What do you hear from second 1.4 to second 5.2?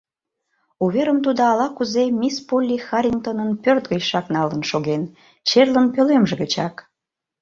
ала-кузе мисс Полли Харрингтонын пӧрт гычшак налын шоген,